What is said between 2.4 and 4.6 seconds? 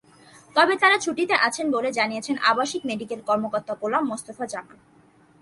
আবাসিক মেডিকেল কর্মকর্তা গোলাম মোস্তফা